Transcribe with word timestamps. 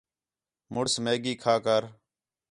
مُݨس 0.73 0.93
میگی 1.03 1.33
کھا 1.41 1.55
کر 1.65 1.83